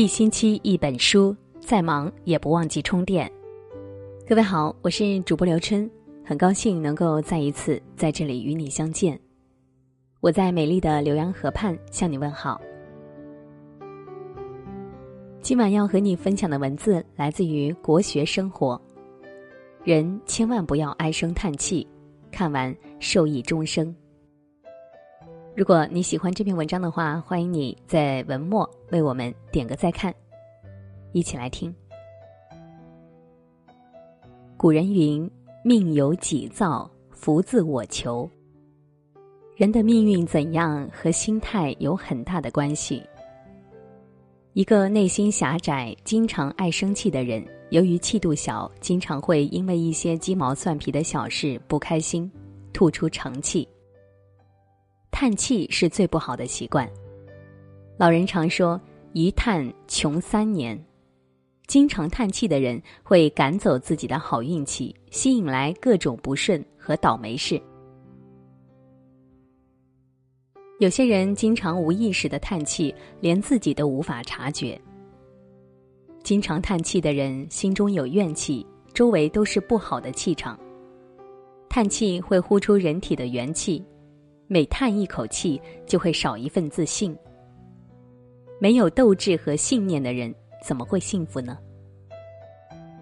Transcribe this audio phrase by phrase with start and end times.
[0.00, 3.30] 一星期一本书，再忙也不忘记充电。
[4.26, 5.90] 各位好，我是主播刘春，
[6.24, 9.20] 很高兴能够再一次在这里与你相见。
[10.20, 12.58] 我在美丽的浏阳河畔向你问好。
[15.42, 18.80] 今晚要和你分享的文字来自于国学生活。
[19.84, 21.86] 人千万不要唉声叹气，
[22.32, 23.94] 看完受益终生。
[25.60, 30.10] 如果你喜欢这篇文章的话，欢迎你在文末为我们点个再看。
[31.12, 31.70] 一起来听。
[34.56, 35.30] 古人云
[35.62, 38.26] ：“命由己造，福自我求。”
[39.54, 43.02] 人的命运怎样和心态有很大的关系。
[44.54, 52.32] 一个内心狭窄、经常爱生气的人，由于气度小，经常会因为一些鸡毛蒜皮的小事不开心，
[52.72, 53.68] 吐出长气。
[55.10, 56.88] 叹气是最不好的习惯。
[57.98, 58.80] 老人常说
[59.12, 60.82] ：“一叹穷三年。”
[61.66, 67.60] 经常叹气的人会赶走自己的好运气，吸引来各种不顺和倒霉事。
[70.80, 74.80] 有些人经常无意识的叹气，连自己都无法察觉。
[76.24, 80.58] 经常叹气的人心中有怨气，周围都是不好的气场。
[81.68, 83.84] 叹气会呼出人体的元气。
[84.52, 87.16] 每叹一口气，就会少一份自信。
[88.58, 91.56] 没有斗志和信念的人，怎么会幸福呢？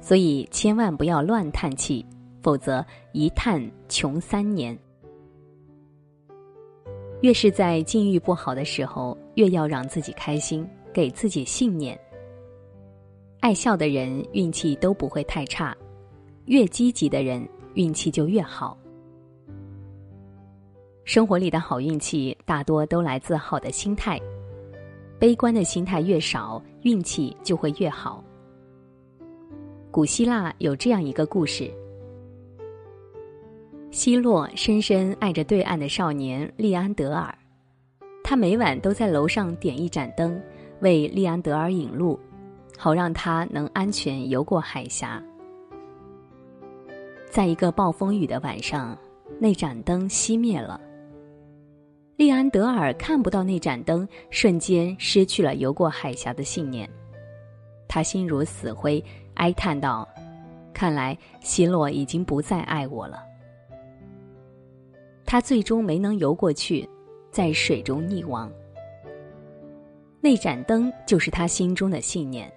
[0.00, 2.02] 所以千万不要乱叹气，
[2.42, 4.74] 否则一叹穷三年。
[7.20, 11.98] 越是在境遇不好的时候，越要让自己开心，给自己信念。
[13.40, 15.76] 爱笑的人运气都不会太差，
[16.46, 18.78] 越积极的人运气就越好。
[21.04, 24.18] 生活里的好运气大多都来自好的心态，
[25.18, 28.24] 悲观的心态越少，运气就会越好。
[29.90, 31.70] 古希腊有这样一个故事：
[33.90, 37.32] 希洛深深爱着对岸的少年利安德尔，
[38.24, 40.40] 他每晚都在楼上点一盏灯，
[40.80, 42.18] 为利安德尔引路，
[42.78, 45.22] 好让他能安全游过海峡。
[47.30, 48.96] 在一个暴风雨的晚上，
[49.38, 50.80] 那盏灯熄灭了。
[52.16, 56.88] 利安德尔看不到那盏灯，瞬间失去了游过海峡的信念。
[57.88, 59.02] 他心如死灰，
[59.34, 60.08] 哀叹道
[60.72, 63.24] ：“看来希洛已经不再爱我了。”
[65.26, 66.88] 他最终没能游过去，
[67.32, 68.50] 在水中溺亡。
[70.20, 72.52] 那盏灯就是他心中的信念。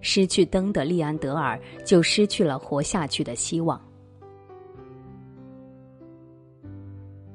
[0.00, 3.87] 失去灯的利安德尔，就失去了活下去的希望。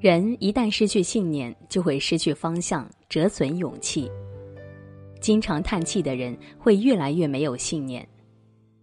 [0.04, 4.12] 人一旦失去信念，就会失去方向，折损勇气。
[5.22, 8.06] 经常叹气的人会越来越没有信念，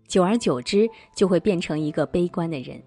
[0.09, 2.83] 久而久之就会变成一个悲观的人。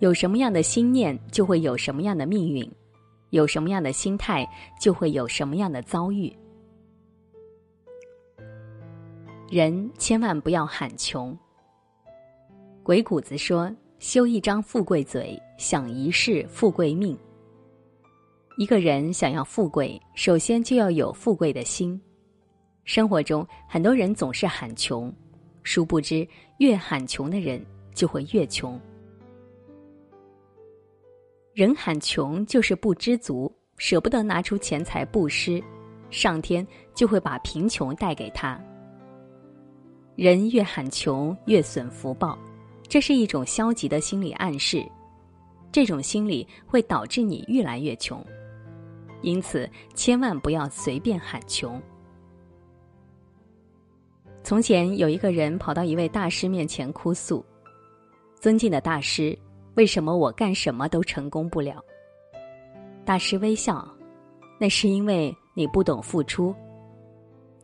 [0.00, 2.68] 有什么样的心念，就会有什么样的命运；
[3.30, 4.46] 有什么样的心态，
[4.78, 6.30] 就会有什么样的遭遇。
[9.48, 11.34] 人千万不要喊穷。
[12.82, 13.74] 鬼谷子说。
[13.98, 17.16] 修一张富贵嘴，享一世富贵命。
[18.58, 22.00] 一个人想要富贵，首先就要有富贵的心。
[22.84, 25.12] 生活中，很多人总是喊穷，
[25.62, 26.26] 殊不知，
[26.58, 27.64] 越喊穷的人
[27.94, 28.78] 就会越穷。
[31.54, 35.62] 人喊穷就是不知足，舍不得拿出钱财布施，
[36.10, 38.60] 上天就会把贫穷带给他。
[40.14, 42.38] 人越喊穷，越损福报。
[42.88, 44.84] 这是一种消极的心理暗示，
[45.72, 48.24] 这种心理会导致你越来越穷，
[49.22, 51.80] 因此千万不要随便喊穷。
[54.42, 57.44] 从前有一个人跑到一位大师面前哭诉
[58.40, 59.36] ：“尊敬的大师，
[59.74, 61.82] 为什么我干什么都成功不了？”
[63.04, 63.86] 大师微笑
[64.58, 66.54] ：“那是因为你不懂付出。”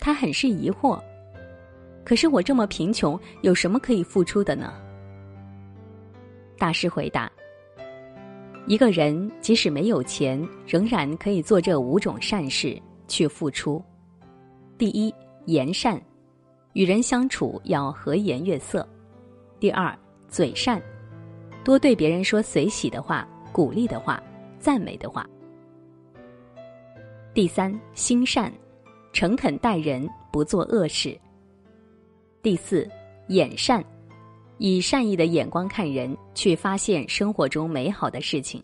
[0.00, 1.00] 他很是疑惑
[2.04, 4.74] ：“可是我这么贫穷，有什么可以付出的呢？”
[6.62, 7.28] 大师回答
[8.68, 13.82] ：“一个人即使没有钱，仍然可以做这五种善事去付出。
[14.78, 15.12] 第一，
[15.46, 16.00] 言善，
[16.74, 18.80] 与人相处要和颜悦色；
[19.58, 19.92] 第二，
[20.28, 20.80] 嘴善，
[21.64, 24.22] 多对别人说随喜的话、鼓励的话、
[24.60, 25.24] 赞美的话；
[27.34, 28.52] 第三，心善，
[29.12, 31.18] 诚恳待人，不做恶事；
[32.40, 32.88] 第四，
[33.26, 33.84] 眼善。”
[34.64, 38.62] 以善意的眼光看人，去发现生活中美好的事情。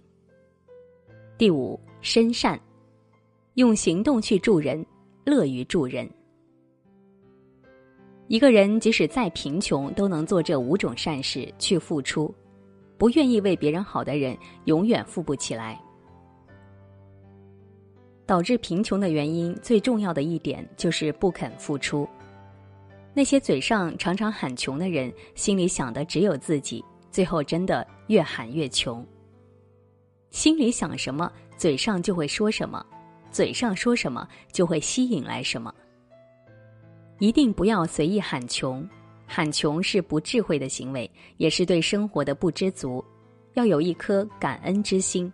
[1.37, 2.57] 第五，身善，
[3.55, 4.87] 用行动去助人，
[5.25, 6.09] 乐于助人。
[8.29, 12.33] 一个人即使再贫穷，都能做这五种善事去付出。
[12.97, 15.83] 不愿意为别人好的人，永远富不起来。
[18.25, 22.09] 导致贫穷的原因最重要的一点就是不肯付出。
[23.19, 29.05] 那些嘴上常常喊穷的人，心里想的只有自己，最后真的越喊越穷。
[30.31, 32.81] 心里想什么，嘴上就会说什么；
[33.33, 35.75] 嘴上说什么，就会吸引来什么。
[37.19, 38.89] 一定不要随意喊穷，
[39.27, 43.05] 喊穷是不智慧的行为，也是对生活的不知足。
[43.55, 45.33] 要有一颗感恩之心，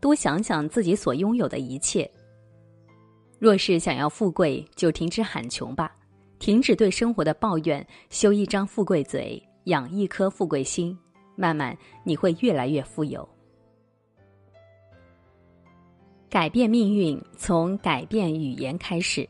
[0.00, 2.08] 多想想自己所拥有的一切。
[3.40, 5.92] 若是想要富贵，就停止喊穷吧，
[6.38, 10.96] 停止对生活的抱怨，修一张富贵嘴，养一颗富贵心，
[11.34, 13.26] 慢慢你会越来越富有。
[16.28, 19.26] 改变命运，从改变语言开始。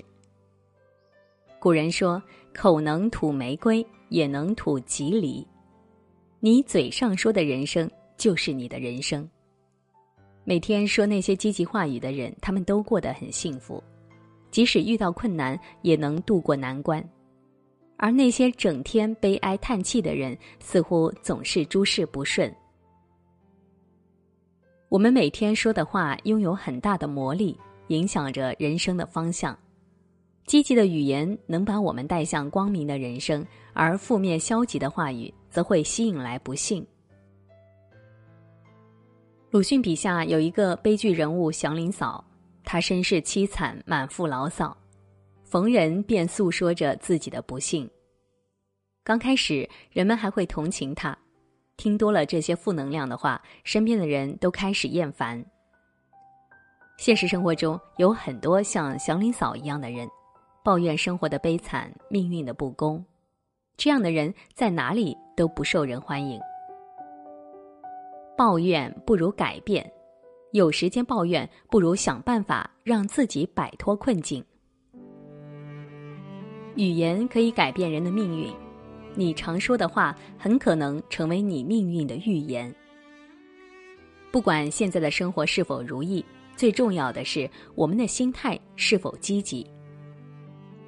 [1.59, 2.23] 古人说
[2.55, 5.47] ：“口能吐玫瑰，也能吐吉梨。”
[6.41, 9.29] 你嘴上说的人生，就是你的人生。
[10.45, 13.83] 每天说那些积极话语的人，他们都过得很幸福。
[14.51, 17.03] 即使遇到困难，也能度过难关；
[17.97, 22.55] 而那些整天悲哀叹气的人，似乎总是诸事不顺。
[24.89, 27.59] 我们每天说的话，拥有很大的魔力，
[27.89, 29.57] 影响着人生的方向。
[30.47, 36.87] 积极的语言能把我们带向光明的人生，而负面消极的话语则会吸引来不幸。
[39.51, 42.25] 鲁迅笔下有一个悲剧人物祥林嫂。
[42.67, 44.77] 他身世凄惨，满腹牢骚，
[45.45, 47.89] 逢人便诉说着自己的不幸。
[49.05, 51.17] 刚开始，人们还会同情他，
[51.77, 55.43] 听多了这些负能量的话，身边的人都开始厌烦。
[56.99, 60.09] 现实生活中有很多像祥林嫂一样的人，
[60.65, 63.03] 抱怨生活的悲惨、命运的不公，
[63.77, 66.41] 这样的人在哪里都不受人欢迎。
[68.37, 69.89] 抱怨不如改变。
[70.53, 74.43] 有时间抱怨，不如想办法让自己摆脱困境。
[76.77, 78.53] 语言可以改变人的命运，
[79.15, 82.75] 你常说的话很可能成为你命运的预言。
[84.31, 89.67] 不管现在的生活是否如意，最重要的是我们的心态是否积极。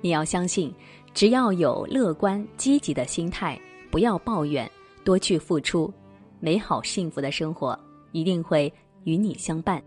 [0.00, 0.72] 你要相信，
[1.12, 3.58] 只要有乐观积极的心态，
[3.90, 4.70] 不要抱怨，
[5.04, 5.92] 多去付出，
[6.40, 7.78] 美好幸福的生活
[8.12, 8.72] 一定会。
[9.08, 9.82] 与你相伴。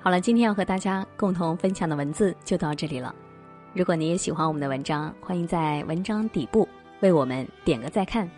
[0.00, 3.12] 好了，今天要和大家共同分享的文字就到这里了。
[3.74, 6.68] 如果你也喜欢我们的文章，欢迎在文章底部
[7.00, 8.30] 为我们点个再看。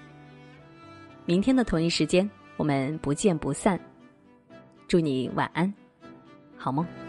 [1.26, 3.78] 明天的同一时间，我们不见不散。
[4.88, 5.72] 祝你晚安，
[6.56, 7.03] 好梦。